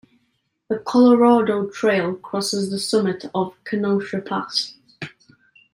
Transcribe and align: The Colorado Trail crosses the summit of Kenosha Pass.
The 0.67 0.79
Colorado 0.79 1.69
Trail 1.69 2.15
crosses 2.15 2.71
the 2.71 2.79
summit 2.79 3.25
of 3.35 3.53
Kenosha 3.65 4.19
Pass. 4.19 4.73